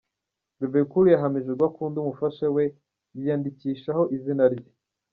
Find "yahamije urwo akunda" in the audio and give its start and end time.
1.13-1.97